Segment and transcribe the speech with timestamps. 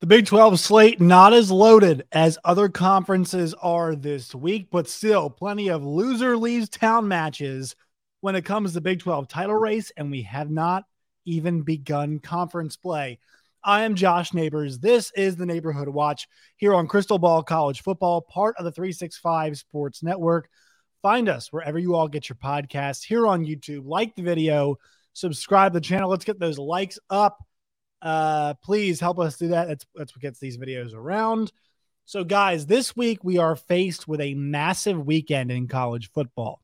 [0.00, 5.28] The Big 12 slate not as loaded as other conferences are this week, but still
[5.28, 7.76] plenty of loser leaves town matches
[8.22, 10.84] when it comes to Big 12 title race, and we have not
[11.26, 13.18] even begun conference play.
[13.62, 14.78] I am Josh Neighbors.
[14.78, 19.58] This is the Neighborhood Watch here on Crystal Ball College Football, part of the 365
[19.58, 20.48] Sports Network.
[21.02, 23.84] Find us wherever you all get your podcasts here on YouTube.
[23.84, 24.78] Like the video,
[25.12, 26.08] subscribe to the channel.
[26.08, 27.36] Let's get those likes up
[28.02, 29.68] uh, please help us do that.
[29.68, 31.52] That's that's what gets these videos around.
[32.04, 36.60] So, guys, this week we are faced with a massive weekend in college football.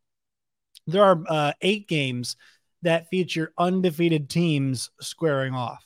[0.86, 2.36] There are uh, eight games
[2.82, 5.84] that feature undefeated teams squaring off.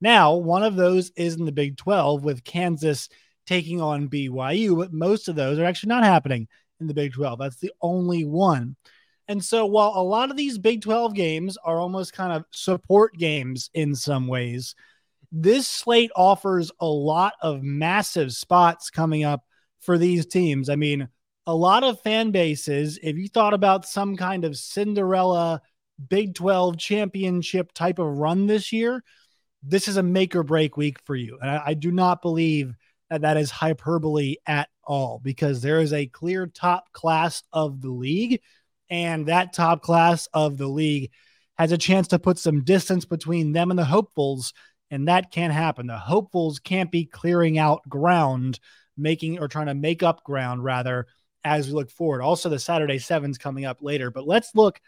[0.00, 3.08] Now, one of those is in the Big 12 with Kansas
[3.46, 6.48] taking on BYU, but most of those are actually not happening
[6.80, 7.38] in the Big 12.
[7.38, 8.76] That's the only one.
[9.28, 13.14] And so, while a lot of these Big 12 games are almost kind of support
[13.16, 14.74] games in some ways,
[15.32, 19.44] this slate offers a lot of massive spots coming up
[19.80, 20.68] for these teams.
[20.68, 21.08] I mean,
[21.46, 25.60] a lot of fan bases, if you thought about some kind of Cinderella
[26.08, 29.02] Big 12 championship type of run this year,
[29.62, 31.38] this is a make or break week for you.
[31.40, 32.74] And I, I do not believe
[33.10, 37.90] that that is hyperbole at all because there is a clear top class of the
[37.90, 38.40] league
[38.90, 41.10] and that top class of the league
[41.58, 44.52] has a chance to put some distance between them and the hopefuls,
[44.90, 45.86] and that can't happen.
[45.86, 48.60] The hopefuls can't be clearing out ground,
[48.96, 51.06] making or trying to make up ground rather
[51.44, 52.22] as we look forward.
[52.22, 54.80] Also, the Saturday sevens coming up later, but let's look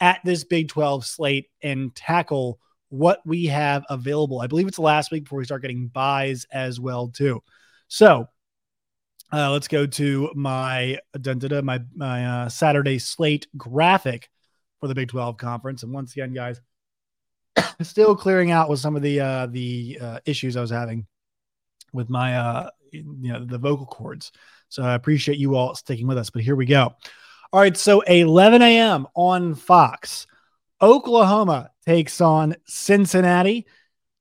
[0.00, 4.40] at this Big 12 slate and tackle what we have available.
[4.40, 7.42] I believe it's last week before we start getting buys as well too.
[7.88, 8.28] So
[9.32, 14.30] uh, let's go to my my my uh, Saturday slate graphic
[14.80, 15.82] for the Big 12 conference.
[15.82, 16.60] And once again, guys,
[17.82, 21.06] still clearing out with some of the uh, the uh, issues I was having
[21.92, 24.32] with my uh, you know the vocal cords.
[24.68, 26.30] So I appreciate you all sticking with us.
[26.30, 26.94] But here we go.
[27.52, 29.06] All right, so 11 a.m.
[29.14, 30.26] on Fox,
[30.82, 33.66] Oklahoma takes on Cincinnati.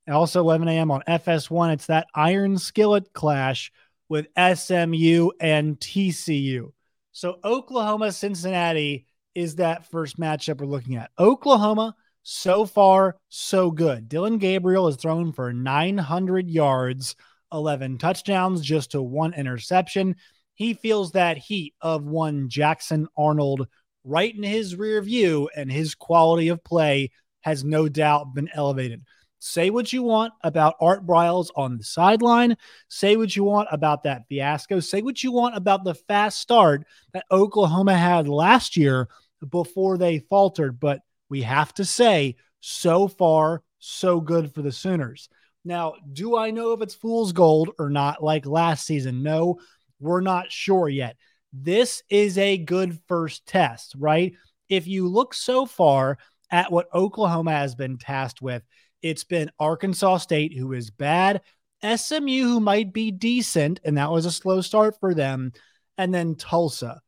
[0.07, 0.91] Also 11 a.m.
[0.91, 1.73] on FS1.
[1.73, 3.71] It's that Iron Skillet clash
[4.09, 6.71] with SMU and TCU.
[7.11, 9.05] So Oklahoma, Cincinnati
[9.35, 11.11] is that first matchup we're looking at.
[11.17, 14.07] Oklahoma, so far, so good.
[14.07, 17.15] Dillon Gabriel has thrown for 900 yards,
[17.51, 20.15] 11 touchdowns, just to one interception.
[20.55, 23.67] He feels that heat of one Jackson Arnold
[24.03, 27.11] right in his rear view, and his quality of play
[27.41, 29.03] has no doubt been elevated.
[29.45, 32.55] Say what you want about Art Briles on the sideline.
[32.87, 34.79] Say what you want about that fiasco.
[34.79, 39.09] Say what you want about the fast start that Oklahoma had last year
[39.49, 40.79] before they faltered.
[40.79, 45.27] But we have to say, so far, so good for the Sooners.
[45.65, 49.23] Now, do I know if it's fool's gold or not like last season?
[49.23, 49.59] No,
[49.99, 51.17] we're not sure yet.
[51.51, 54.35] This is a good first test, right?
[54.69, 56.17] If you look so far
[56.49, 58.63] at what Oklahoma has been tasked with,
[59.03, 61.41] it's been Arkansas State, who is bad,
[61.83, 65.51] SMU, who might be decent, and that was a slow start for them,
[65.97, 67.01] and then Tulsa.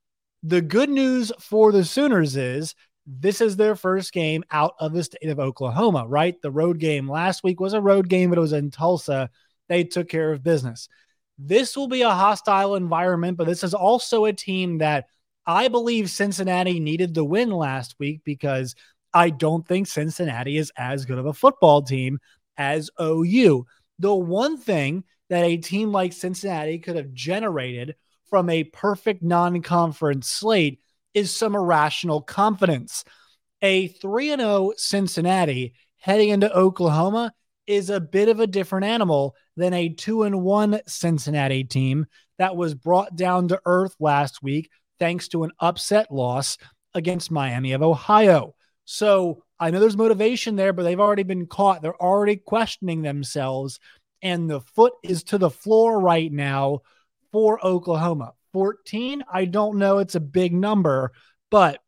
[0.44, 2.76] The good news for the Sooners is
[3.08, 6.40] this is their first game out of the state of Oklahoma, right?
[6.42, 9.30] The road game last week was a road game, but it was in Tulsa.
[9.70, 10.90] They took care of business.
[11.38, 15.06] This will be a hostile environment, but this is also a team that
[15.46, 18.76] I believe Cincinnati needed the win last week because
[19.16, 22.20] I don't think Cincinnati is as good of a football team
[22.58, 23.66] as OU.
[23.98, 27.96] The one thing that a team like Cincinnati could have generated
[28.30, 30.82] from a perfect non conference slate
[31.14, 33.06] is some irrational confidence.
[33.62, 37.32] A 3 0 Cincinnati heading into Oklahoma
[37.66, 42.06] is a bit of a different animal than a two and one Cincinnati team
[42.38, 44.70] that was brought down to earth last week
[45.00, 46.58] thanks to an upset loss
[46.94, 48.56] against Miami of Ohio.
[48.86, 51.82] So I know there's motivation there, but they've already been caught.
[51.82, 53.80] They're already questioning themselves,
[54.22, 56.82] and the foot is to the floor right now
[57.32, 58.34] for Oklahoma.
[58.54, 59.98] 14, I don't know.
[59.98, 61.12] It's a big number,
[61.52, 61.82] but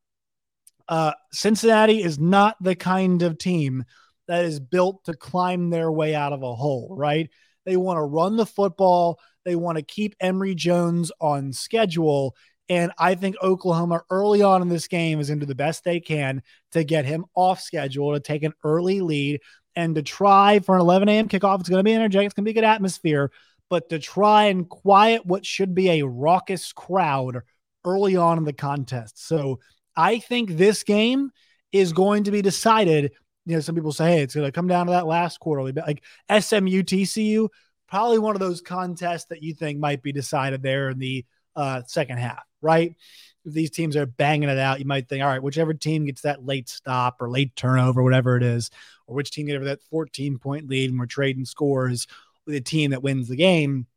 [0.89, 3.85] uh, Cincinnati is not the kind of team
[4.27, 7.29] that is built to climb their way out of a hole, right?
[7.65, 9.19] They want to run the football.
[9.45, 12.35] They want to keep Emory Jones on schedule.
[12.69, 15.83] And I think Oklahoma early on in this game is going to do the best
[15.83, 19.41] they can to get him off schedule, to take an early lead,
[19.75, 21.29] and to try for an 11 a.m.
[21.29, 21.59] kickoff.
[21.59, 23.31] It's going to be energetic, it's going to be a good atmosphere,
[23.69, 27.41] but to try and quiet what should be a raucous crowd
[27.85, 29.25] early on in the contest.
[29.25, 29.59] So
[29.95, 31.31] I think this game
[31.71, 33.11] is going to be decided.
[33.45, 35.71] You know, some people say, hey, it's going to come down to that last quarterly,
[35.71, 37.47] but like SMU TCU,
[37.87, 41.25] probably one of those contests that you think might be decided there in the
[41.57, 42.95] uh, second half, right?
[43.43, 46.21] If these teams are banging it out, you might think, all right, whichever team gets
[46.21, 48.69] that late stop or late turnover, whatever it is,
[49.07, 52.07] or which team gets that 14 point lead and we're trading scores
[52.45, 53.87] with a team that wins the game.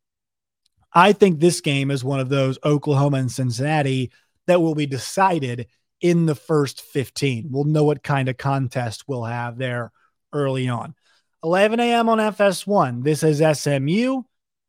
[0.93, 4.11] I think this game is one of those Oklahoma and Cincinnati
[4.47, 5.67] that will be decided
[6.01, 7.47] in the first 15.
[7.51, 9.91] We'll know what kind of contest we'll have there
[10.33, 10.95] early on.
[11.43, 12.09] 11 a.m.
[12.09, 13.03] on FS1.
[13.03, 14.23] This is SMU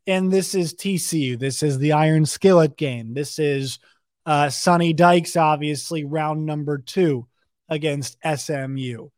[0.07, 1.39] and this is TCU.
[1.39, 3.15] This is the Iron Skillet game.
[3.15, 3.79] This is
[4.27, 7.27] uh, Sonny Dykes, obviously, round number two
[7.69, 9.09] against SMU.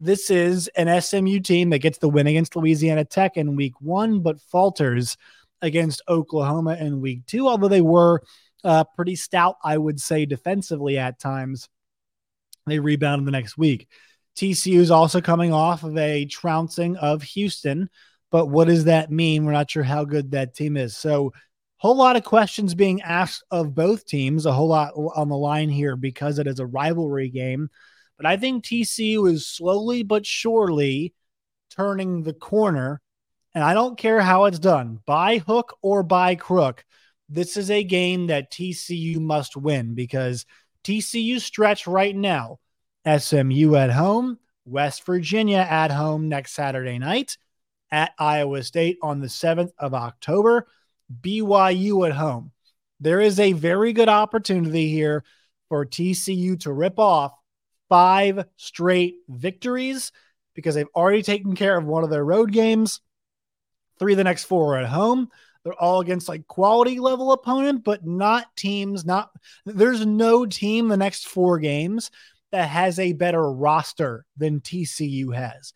[0.00, 4.20] This is an SMU team that gets the win against Louisiana Tech in week one,
[4.20, 5.16] but falters
[5.62, 8.22] against Oklahoma in week two, although they were
[8.64, 11.68] uh, pretty stout, I would say, defensively at times.
[12.66, 13.88] They rebounded the next week.
[14.36, 17.88] TCU is also coming off of a trouncing of Houston,
[18.34, 19.44] but what does that mean?
[19.44, 20.96] We're not sure how good that team is.
[20.96, 21.32] So,
[21.76, 25.68] whole lot of questions being asked of both teams, a whole lot on the line
[25.68, 27.70] here because it is a rivalry game.
[28.16, 31.14] But I think TCU is slowly but surely
[31.70, 33.00] turning the corner.
[33.54, 36.84] And I don't care how it's done, by hook or by crook
[37.28, 40.44] this is a game that TCU must win because
[40.82, 42.58] TCU stretch right now.
[43.06, 47.36] SMU at home, West Virginia at home next Saturday night,
[47.90, 50.66] at Iowa State on the 7th of October,
[51.20, 52.52] BYU at home.
[53.00, 55.24] There is a very good opportunity here
[55.68, 57.32] for TCU to rip off
[57.88, 60.12] five straight victories
[60.54, 63.00] because they've already taken care of one of their road games.
[63.98, 65.28] Three of the next four are at home.
[65.64, 69.04] They're all against like quality level opponent, but not teams.
[69.04, 69.30] Not
[69.64, 72.10] there's no team the next four games
[72.52, 75.72] that has a better roster than TCU has.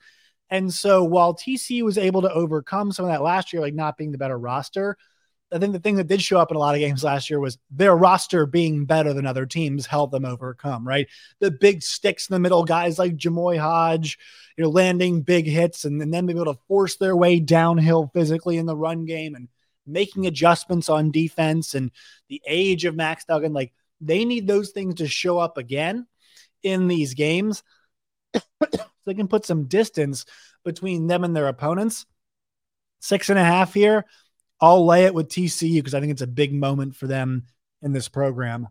[0.50, 3.96] And so while TCU was able to overcome some of that last year, like not
[3.96, 4.96] being the better roster,
[5.50, 7.40] I think the thing that did show up in a lot of games last year
[7.40, 11.08] was their roster being better than other teams helped them overcome, right?
[11.40, 14.18] The big sticks in the middle, guys like Jamoi Hodge,
[14.56, 18.10] you know, landing big hits and, and then being able to force their way downhill
[18.12, 19.48] physically in the run game and
[19.86, 21.90] making adjustments on defense and
[22.28, 23.54] the age of Max Duggan.
[23.54, 26.06] Like they need those things to show up again
[26.62, 27.62] in these games.
[28.34, 28.40] So
[29.06, 30.24] they can put some distance
[30.64, 32.06] between them and their opponents.
[33.00, 34.04] Six and a half here.
[34.60, 37.44] I'll lay it with TCU because I think it's a big moment for them
[37.80, 38.68] in this program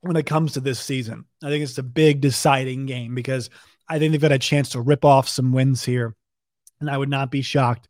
[0.00, 1.24] when it comes to this season.
[1.42, 3.50] I think it's a big deciding game because
[3.88, 6.16] I think they've got a chance to rip off some wins here.
[6.80, 7.88] And I would not be shocked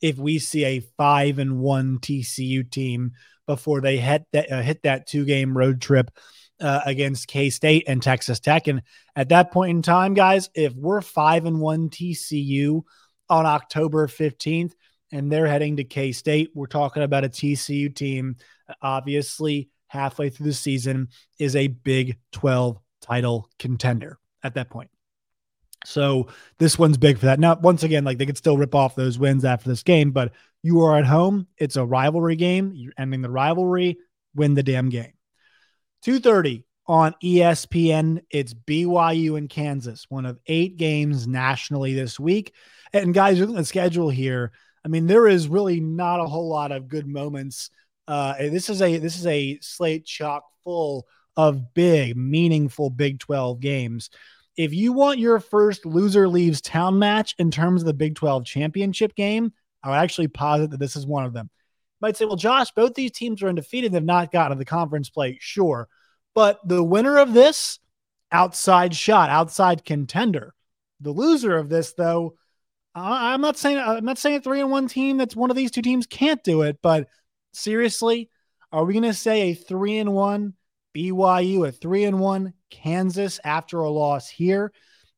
[0.00, 3.12] if we see a five and one TCU team
[3.46, 6.10] before they hit that uh, hit that two game road trip
[6.60, 8.66] uh, against K State and Texas Tech.
[8.66, 8.82] And
[9.14, 12.82] at that point in time, guys, if we're five and one TCU
[13.28, 14.74] on October fifteenth
[15.12, 18.36] and they're heading to K State, we're talking about a TCU team.
[18.82, 21.08] Obviously, halfway through the season
[21.38, 24.90] is a Big Twelve title contender at that point.
[25.84, 27.38] So this one's big for that.
[27.38, 30.32] Now, once again, like they could still rip off those wins after this game, but
[30.62, 31.46] you are at home.
[31.58, 32.72] It's a rivalry game.
[32.74, 33.98] You're ending the rivalry,
[34.34, 35.12] win the damn game.
[36.02, 38.22] 2:30 on ESPN.
[38.30, 42.54] It's BYU and Kansas, one of eight games nationally this week.
[42.92, 44.52] And guys, looking at the schedule here.
[44.84, 47.70] I mean, there is really not a whole lot of good moments.
[48.06, 53.60] Uh, this is a this is a slate chock full of big, meaningful Big 12
[53.60, 54.10] games
[54.56, 58.44] if you want your first loser leaves town match in terms of the Big 12
[58.44, 61.50] championship game, I would actually posit that this is one of them.
[62.00, 63.92] Might say, well, Josh, both these teams are undefeated.
[63.92, 65.38] They've not gotten to the conference play.
[65.40, 65.88] Sure.
[66.34, 67.78] But the winner of this,
[68.30, 70.54] outside shot, outside contender.
[71.00, 72.36] The loser of this, though,
[72.94, 75.70] I'm not saying I'm not saying a three and one team that's one of these
[75.70, 77.08] two teams can't do it, but
[77.52, 78.30] seriously,
[78.72, 80.54] are we going to say a three and one
[80.94, 84.72] BYU, a three and one Kansas after a loss here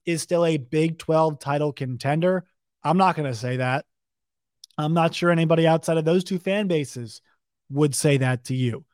[0.05, 2.45] is still a Big 12 title contender?
[2.83, 3.85] I'm not going to say that.
[4.79, 7.21] I'm not sure anybody outside of those two fan bases
[7.69, 8.85] would say that to you.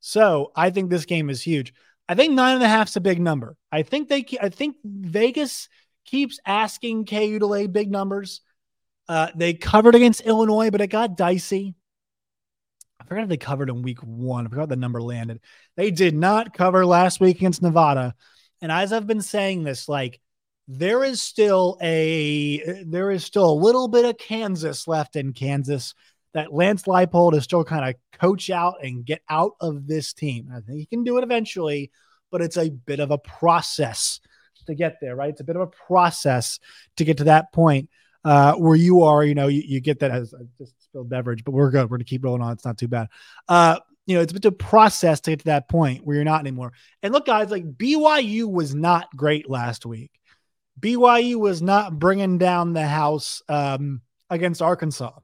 [0.00, 1.72] So I think this game is huge.
[2.08, 3.56] I think nine and a half is a big number.
[3.70, 5.68] I think they, I think Vegas
[6.04, 8.40] keeps asking KU to lay big numbers.
[9.08, 11.74] Uh, they covered against Illinois, but it got dicey.
[13.00, 14.46] I forgot if they covered in week one.
[14.46, 15.40] I forgot the number landed.
[15.76, 18.14] They did not cover last week against Nevada.
[18.60, 20.20] And as I've been saying this, like
[20.68, 25.94] there is still a there is still a little bit of Kansas left in Kansas
[26.34, 30.50] that Lance Leipold is still kind of coach out and get out of this team.
[30.54, 31.90] I think he can do it eventually,
[32.30, 34.20] but it's a bit of a process
[34.66, 35.30] to get there, right?
[35.30, 36.60] It's a bit of a process
[36.98, 37.88] to get to that point
[38.24, 41.44] uh, where you are, you know, you, you get that as I just spilled beverage,
[41.44, 41.90] but we're good.
[41.90, 42.52] We're to keep rolling on.
[42.52, 43.08] It's not too bad.
[43.48, 46.16] Uh, you know, it's a bit of a process to get to that point where
[46.16, 46.72] you're not anymore.
[47.02, 50.10] And look, guys, like BYU was not great last week.
[50.78, 55.18] BYU was not bringing down the house um, against Arkansas.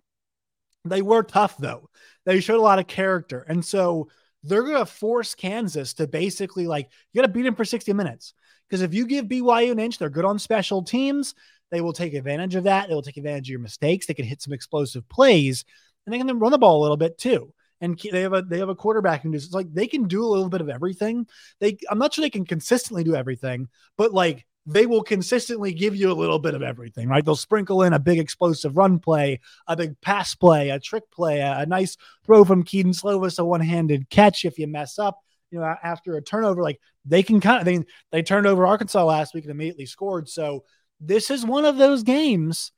[0.84, 1.88] They were tough, though.
[2.26, 3.44] They showed a lot of character.
[3.48, 4.08] And so
[4.42, 7.92] they're going to force Kansas to basically like, you got to beat them for 60
[7.92, 8.34] minutes.
[8.68, 11.34] Because if you give BYU an inch, they're good on special teams.
[11.70, 12.88] They will take advantage of that.
[12.88, 14.06] They will take advantage of your mistakes.
[14.06, 15.64] They can hit some explosive plays
[16.06, 17.52] and they can then run the ball a little bit too.
[17.80, 20.24] And they have a they have a quarterback who does it's like they can do
[20.24, 21.26] a little bit of everything.
[21.60, 23.68] They I'm not sure they can consistently do everything,
[23.98, 27.24] but like they will consistently give you a little bit of everything, right?
[27.24, 31.40] They'll sprinkle in a big explosive run play, a big pass play, a trick play,
[31.40, 35.18] a, a nice throw from Kedon Slovis, a one-handed catch if you mess up
[35.54, 39.04] you know, after a turnover, like they can kind of they they turned over Arkansas
[39.04, 40.28] last week and immediately scored.
[40.28, 40.64] So
[41.00, 42.72] this is one of those games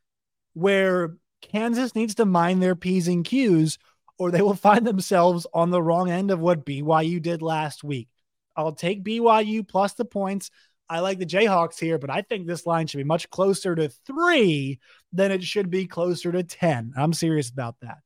[0.53, 3.79] where Kansas needs to mind their P's and Q's,
[4.19, 8.09] or they will find themselves on the wrong end of what BYU did last week.
[8.55, 10.51] I'll take BYU plus the points.
[10.89, 13.89] I like the Jayhawks here, but I think this line should be much closer to
[13.89, 14.79] three
[15.13, 16.93] than it should be closer to 10.
[16.97, 17.99] I'm serious about that.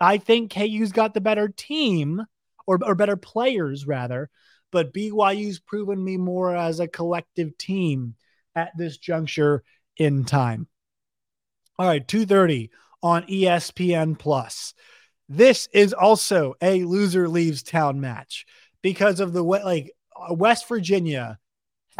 [0.00, 2.22] I think KU's got the better team
[2.66, 4.30] or, or better players rather.
[4.70, 8.14] But BYU's proven me more as a collective team
[8.54, 9.64] at this juncture
[9.96, 10.68] in time.
[11.76, 12.70] All right, 2:30
[13.02, 14.74] on ESPN Plus.
[15.28, 18.46] This is also a loser leaves town match
[18.82, 21.39] because of the way like uh, West Virginia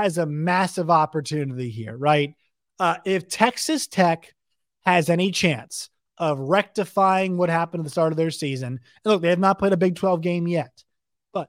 [0.03, 2.35] has a massive opportunity here, right?
[2.79, 4.35] Uh, if Texas Tech
[4.83, 5.91] has any chance
[6.21, 8.79] of rectifying what happened at the start of their season.
[9.05, 10.85] And look, they have not played a Big 12 game yet.
[11.33, 11.49] But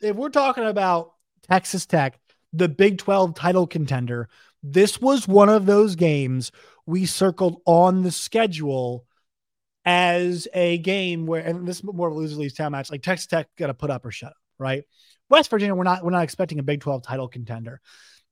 [0.00, 1.14] if we're talking about
[1.48, 2.20] Texas Tech,
[2.52, 4.28] the Big 12 title contender,
[4.62, 6.52] this was one of those games
[6.84, 9.06] we circled on the schedule
[9.86, 13.02] as a game where, and this is more of a loser leaves town match, like
[13.02, 14.84] Texas Tech got to put up or shut up, right?
[15.28, 17.80] West Virginia, we're not we're not expecting a Big 12 title contender.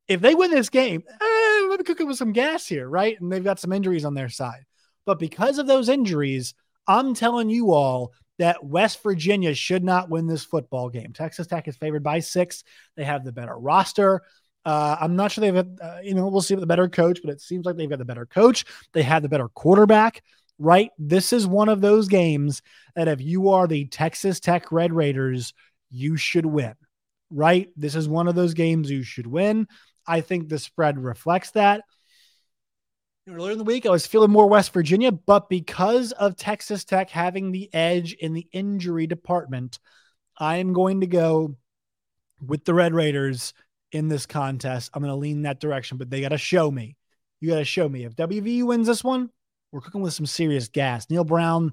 [0.09, 3.19] If they win this game, eh, maybe cooking with some gas here, right?
[3.21, 4.65] And they've got some injuries on their side.
[5.07, 6.55] But because of those injuries,
[6.87, 11.13] I'm telling you all that West Virginia should not win this football game.
[11.13, 12.65] Texas Tech is favored by six.
[12.97, 14.23] They have the better roster.
[14.65, 17.41] Uh, I'm not sure they've, uh, you know, we'll see the better coach, but it
[17.41, 18.65] seems like they've got the better coach.
[18.93, 20.23] They have the better quarterback,
[20.59, 20.91] right?
[20.99, 22.63] This is one of those games
[22.95, 25.53] that if you are the Texas Tech Red Raiders,
[25.93, 26.75] you should win,
[27.31, 27.69] right?
[27.77, 29.69] This is one of those games you should win.
[30.07, 31.83] I think the spread reflects that.
[33.29, 37.09] Earlier in the week, I was feeling more West Virginia, but because of Texas Tech
[37.09, 39.79] having the edge in the injury department,
[40.37, 41.57] I am going to go
[42.45, 43.55] with the Red Raiders
[43.93, 44.91] in this contest.
[44.93, 46.97] I'm going to lean that direction, but they got to show me.
[47.41, 48.05] You got to show me.
[48.05, 49.31] If WVU wins this one,
[49.71, 51.09] we're cooking with some serious gas.
[51.09, 51.73] Neal Brown,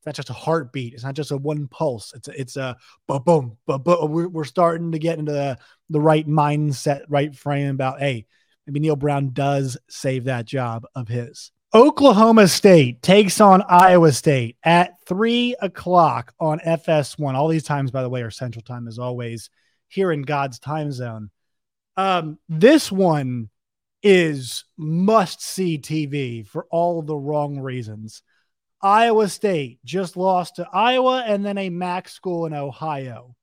[0.00, 0.94] it's not just a heartbeat.
[0.94, 2.14] It's not just a one pulse.
[2.14, 2.76] It's a, it's a
[3.06, 3.22] boom,
[3.66, 4.10] boom, boom.
[4.10, 5.58] We're, we're starting to get into the,
[5.90, 8.24] the right mindset, right frame about, hey,
[8.66, 11.52] maybe Neal Brown does save that job of his.
[11.74, 17.34] Oklahoma State takes on Iowa State at three o'clock on FS1.
[17.34, 19.50] All these times, by the way, are Central Time as always
[19.88, 21.30] here in God's time zone.
[21.98, 23.50] Um, this one
[24.02, 28.22] is must see TV for all the wrong reasons.
[28.82, 33.36] Iowa State just lost to Iowa and then a MAC school in Ohio.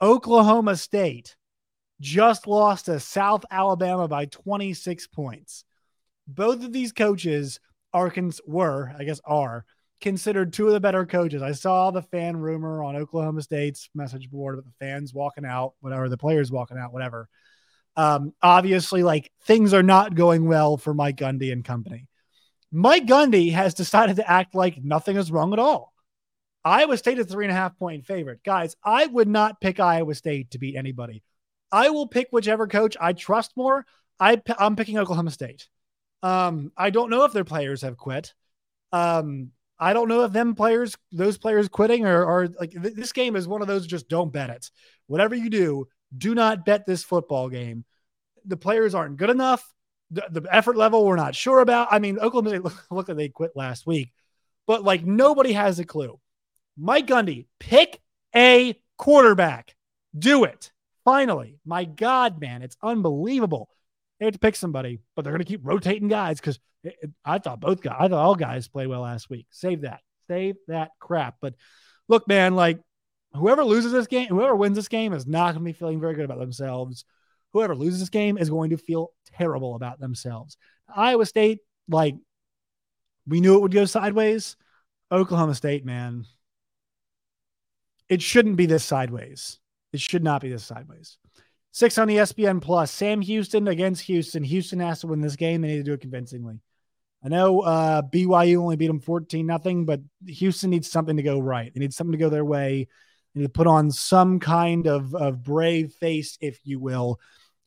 [0.00, 1.36] Oklahoma State
[2.00, 5.64] just lost to South Alabama by 26 points.
[6.26, 7.60] Both of these coaches
[7.92, 8.12] are
[8.46, 9.64] were, I guess, are
[10.00, 11.42] considered two of the better coaches.
[11.42, 15.74] I saw the fan rumor on Oklahoma State's message board about the fans walking out,
[15.80, 17.28] whatever, the players walking out, whatever.
[17.96, 22.06] Um, obviously, like things are not going well for Mike Gundy and company.
[22.72, 25.92] Mike Gundy has decided to act like nothing is wrong at all.
[26.64, 28.44] Iowa State is three and a half point favorite.
[28.44, 31.22] Guys, I would not pick Iowa State to beat anybody.
[31.72, 33.86] I will pick whichever coach I trust more.
[34.18, 35.68] I, I'm picking Oklahoma State.
[36.22, 38.34] Um, I don't know if their players have quit.
[38.92, 43.12] Um, I don't know if them players, those players quitting or, or like th- this
[43.12, 44.70] game is one of those just don't bet it.
[45.06, 47.84] Whatever you do, do not bet this football game.
[48.44, 49.66] The players aren't good enough.
[50.10, 51.88] The, the effort level we're not sure about.
[51.90, 54.12] I mean, Oklahoma State look, look like they quit last week,
[54.66, 56.18] but like nobody has a clue.
[56.76, 58.00] Mike Gundy, pick
[58.34, 59.74] a quarterback.
[60.16, 60.72] Do it.
[61.04, 61.58] Finally.
[61.64, 63.68] My God, man, it's unbelievable.
[64.18, 66.58] They have to pick somebody, but they're going to keep rotating guys because
[67.24, 69.46] I thought both guys, I thought all guys played well last week.
[69.50, 70.00] Save that.
[70.28, 71.36] Save that crap.
[71.40, 71.54] But
[72.08, 72.80] look, man, like
[73.34, 76.14] whoever loses this game, whoever wins this game is not going to be feeling very
[76.14, 77.04] good about themselves.
[77.52, 80.56] Whoever loses this game is going to feel terrible about themselves.
[80.94, 82.14] Iowa State, like,
[83.26, 84.56] we knew it would go sideways.
[85.12, 86.24] Oklahoma State, man,
[88.08, 89.58] it shouldn't be this sideways.
[89.92, 91.18] It should not be this sideways.
[91.72, 92.90] Six on ESPN Plus.
[92.90, 94.42] Sam Houston against Houston.
[94.42, 95.60] Houston has to win this game.
[95.60, 96.60] They need to do it convincingly.
[97.24, 101.38] I know uh, BYU only beat them 14 nothing, but Houston needs something to go
[101.38, 101.72] right.
[101.72, 102.88] They need something to go their way.
[103.34, 107.20] They need to put on some kind of, of brave face, if you will,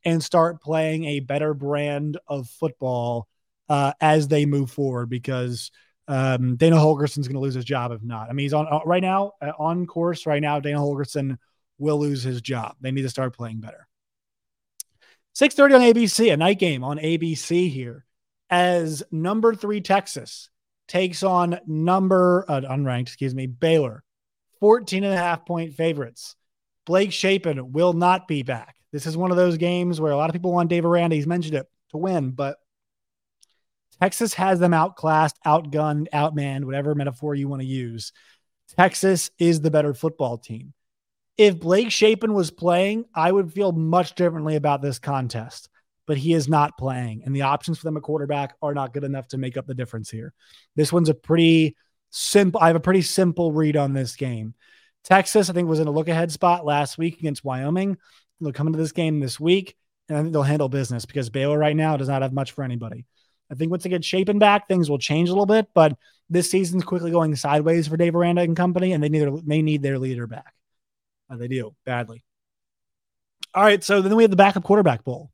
[0.06, 3.28] and start playing a better brand of football
[3.70, 5.72] uh, as they move forward because
[6.08, 8.30] um, Dana Holgorsen's going to lose his job if not.
[8.30, 10.60] I mean, he's on uh, right now uh, on course right now.
[10.60, 11.38] Dana Holgorsen
[11.78, 12.76] will lose his job.
[12.82, 13.88] They need to start playing better.
[15.36, 18.06] 6:30 on ABC, a night game on ABC here,
[18.50, 20.50] as number three Texas
[20.88, 24.04] takes on number uh, unranked, excuse me, Baylor,
[24.60, 26.36] 14 and a half point favorites.
[26.86, 28.76] Blake Shapen will not be back.
[28.94, 31.18] This is one of those games where a lot of people want Dave Aranda.
[31.18, 32.58] He's mentioned it to win, but
[34.00, 38.14] Texas has them outclassed, outgunned, outmanned, whatever metaphor you want to use.
[38.78, 40.74] Texas is the better football team
[41.38, 45.70] if Blake Shapen was playing, I would feel much differently about this contest,
[46.06, 47.24] but he is not playing.
[47.26, 49.74] And the options for them at quarterback are not good enough to make up the
[49.74, 50.34] difference here.
[50.76, 51.76] This one's a pretty
[52.12, 54.54] simple, I have a pretty simple read on this game.
[55.04, 57.98] Texas, I think, was in a look ahead spot last week against Wyoming.
[58.42, 59.76] They'll come into this game this week,
[60.10, 62.64] and I think they'll handle business because Baylor right now does not have much for
[62.64, 63.06] anybody.
[63.52, 65.98] I think once they get Shapen back, things will change a little bit, but
[66.30, 69.62] this season's quickly going sideways for Dave Aranda and company, and they need their, they
[69.62, 70.54] need their leader back.
[71.30, 72.24] Uh, they do badly.
[73.54, 73.84] All right.
[73.84, 75.30] So then we have the backup quarterback bowl.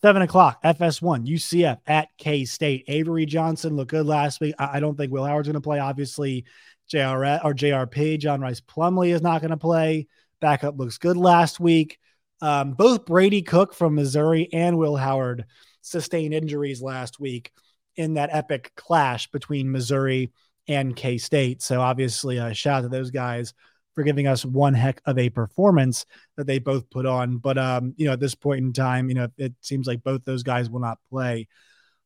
[0.00, 2.84] Seven o'clock, FS1, UCF at K State.
[2.88, 4.54] Avery Johnson looked good last week.
[4.58, 5.78] I, I don't think Will Howard's going to play.
[5.78, 6.46] Obviously,
[6.88, 6.98] JR
[7.44, 10.06] or JRP, John Rhys Plumlee is not going to play.
[10.40, 11.98] Backup looks good last week.
[12.42, 15.44] Um, both Brady Cook from Missouri and Will Howard
[15.82, 17.52] sustained injuries last week
[17.96, 20.32] in that epic clash between Missouri
[20.68, 21.62] and K State.
[21.62, 23.52] So obviously, a shout out to those guys
[23.94, 27.38] for giving us one heck of a performance that they both put on.
[27.38, 30.24] But um, you know, at this point in time, you know, it seems like both
[30.24, 31.48] those guys will not play.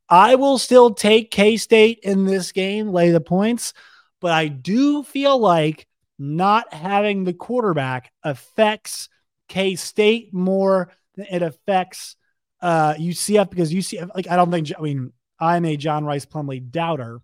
[0.09, 3.73] I will still take K State in this game, lay the points,
[4.21, 5.87] but I do feel like
[6.19, 9.09] not having the quarterback affects
[9.49, 12.17] K State more than it affects
[12.61, 16.71] uh, UCF because UCF, like, I don't think, I mean, I'm a John Rhys Plumlee
[16.71, 17.21] doubter,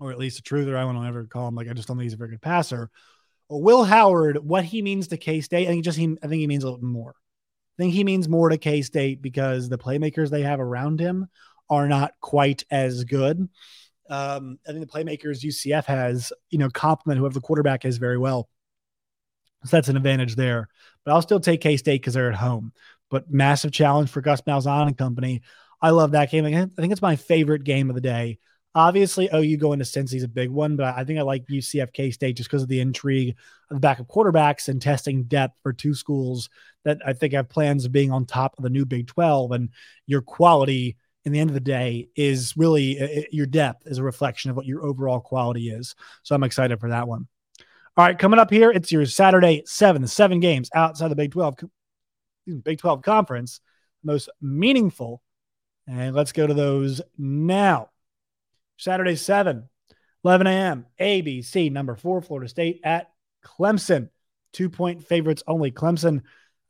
[0.00, 0.76] or at least a truther.
[0.76, 2.90] I won't ever call him like I just don't think he's a very good passer.
[3.48, 6.46] Will Howard, what he means to K State, I think just he, I think he
[6.46, 7.14] means a little more.
[7.78, 11.28] I think he means more to K State because the playmakers they have around him
[11.68, 13.48] are not quite as good.
[14.08, 18.18] Um, I think the playmakers UCF has, you know, complement whoever the quarterback is very
[18.18, 18.48] well.
[19.66, 20.68] So that's an advantage there.
[21.04, 22.72] But I'll still take K State because they're at home.
[23.10, 25.42] But massive challenge for Gus Malzahn and company.
[25.80, 26.44] I love that game.
[26.44, 28.38] I think it's my favorite game of the day.
[28.74, 31.92] Obviously, OU going to Cincy is a big one, but I think I like UCF
[31.92, 33.34] K State just because of the intrigue
[33.70, 36.50] of the backup quarterbacks and testing depth for two schools
[36.84, 39.52] that I think have plans of being on top of the new Big 12.
[39.52, 39.70] And
[40.06, 44.50] your quality in the end of the day is really your depth is a reflection
[44.50, 45.94] of what your overall quality is.
[46.22, 47.28] So I'm excited for that one.
[47.98, 51.56] All right, coming up here, it's your Saturday seven, seven games outside the Big 12,
[52.62, 53.60] Big 12 conference,
[54.04, 55.22] most meaningful.
[55.86, 57.88] And let's go to those now.
[58.76, 59.66] Saturday, 7,
[60.24, 60.84] 11 a.m.
[61.00, 63.10] ABC, number four, Florida State at
[63.42, 64.10] Clemson.
[64.52, 65.70] Two point favorites only.
[65.70, 66.20] Clemson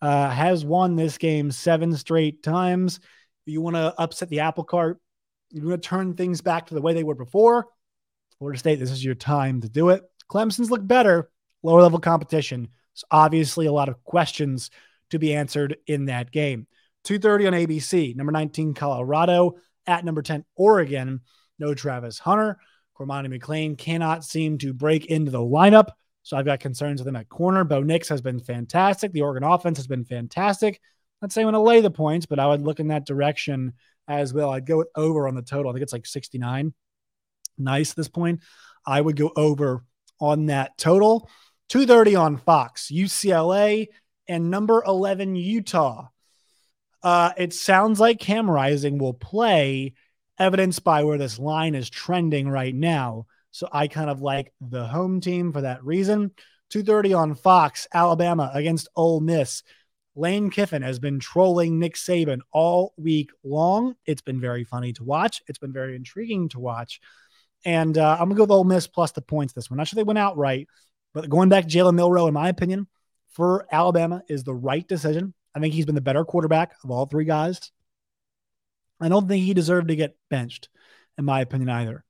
[0.00, 3.00] uh, has won this game seven straight times.
[3.46, 5.00] You want to upset the apple cart,
[5.50, 7.66] you want to turn things back to the way they were before.
[8.38, 10.04] Florida State, this is your time to do it.
[10.30, 11.30] Clemson's look better,
[11.62, 12.68] lower level competition.
[12.94, 14.70] So obviously a lot of questions
[15.10, 16.66] to be answered in that game.
[17.04, 18.16] 2:30 on ABC.
[18.16, 21.20] Number 19 Colorado at number 10 Oregon.
[21.58, 22.58] No Travis Hunter.
[22.98, 25.88] Cormani McClain cannot seem to break into the lineup.
[26.22, 27.62] So I've got concerns with him at corner.
[27.62, 29.12] Bo Nix has been fantastic.
[29.12, 30.80] The Oregon offense has been fantastic.
[31.22, 33.74] Not saying I'm going to lay the points, but I would look in that direction
[34.08, 34.50] as well.
[34.50, 35.70] I'd go over on the total.
[35.70, 36.74] I think it's like 69.
[37.58, 38.40] Nice at this point.
[38.84, 39.84] I would go over
[40.20, 41.28] on that total.
[41.68, 43.88] 230 on Fox, UCLA,
[44.28, 46.08] and number 11, Utah.
[47.02, 49.94] Uh, it sounds like Cam Rising will play,
[50.38, 53.26] evidenced by where this line is trending right now.
[53.50, 56.32] So I kind of like the home team for that reason.
[56.70, 59.62] 230 on Fox, Alabama against Ole Miss.
[60.14, 63.94] Lane Kiffin has been trolling Nick Saban all week long.
[64.06, 65.42] It's been very funny to watch.
[65.46, 67.00] It's been very intriguing to watch.
[67.64, 69.78] And uh, I'm going to go with Ole Miss plus the points this one.
[69.78, 70.68] Not sure they went out right,
[71.14, 72.86] but going back to Jalen Milroe, in my opinion,
[73.30, 75.34] for Alabama is the right decision.
[75.54, 77.72] I think he's been the better quarterback of all three guys.
[79.00, 80.68] I don't think he deserved to get benched,
[81.18, 82.04] in my opinion, either.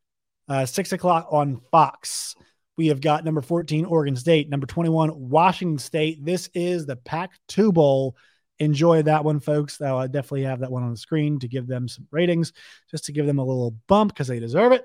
[0.48, 2.36] Uh, six o'clock on Fox.
[2.76, 6.24] We have got number 14, Oregon State, number 21, Washington State.
[6.24, 8.16] This is the Pac 2 Bowl.
[8.58, 9.80] Enjoy that one, folks.
[9.80, 12.52] I'll definitely have that one on the screen to give them some ratings,
[12.90, 14.84] just to give them a little bump because they deserve it.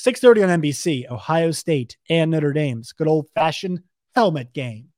[0.00, 3.82] 6:30 on NBC, Ohio State and Notre Dame's good old fashioned
[4.14, 4.88] helmet game.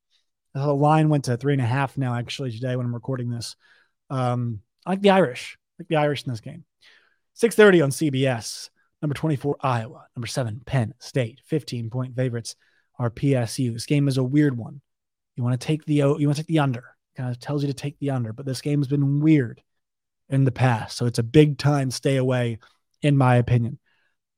[0.54, 3.56] The line went to three and a half now, actually, today when I'm recording this.
[4.10, 5.56] Um, I like the Irish.
[5.58, 6.64] I like the Irish in this game.
[7.34, 8.70] 6:30 on CBS
[9.02, 12.54] number 24, Iowa, number seven, Penn State, 15 point favorites
[12.98, 13.72] are PSU.
[13.72, 14.80] This game is a weird one.
[15.34, 16.84] You want to take the you want to take the under.
[17.16, 19.62] Kind of tells you to take the under, but this game has been weird
[20.28, 20.96] in the past.
[20.96, 22.58] So it's a big time stay away,
[23.02, 23.78] in my opinion.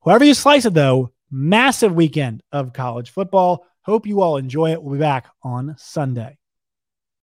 [0.05, 3.65] However you slice it, though, massive weekend of college football.
[3.81, 4.81] Hope you all enjoy it.
[4.81, 6.37] We'll be back on Sunday.